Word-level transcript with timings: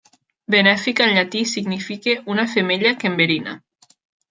"Venefica" 0.53 1.03
en 1.07 1.13
llatí 1.17 1.43
significa 1.51 2.17
"una 2.25 2.47
femella 2.55 2.95
que 2.97 3.07
enverina". 3.13 3.57